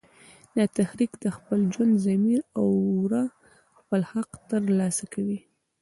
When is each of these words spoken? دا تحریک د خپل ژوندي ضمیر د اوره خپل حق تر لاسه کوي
دا 0.55 0.65
تحریک 0.77 1.11
د 1.23 1.25
خپل 1.35 1.59
ژوندي 1.73 1.99
ضمیر 2.07 2.39
د 2.45 2.49
اوره 2.59 3.23
خپل 3.79 4.01
حق 4.11 4.29
تر 4.49 4.61
لاسه 4.79 5.05
کوي 5.13 5.39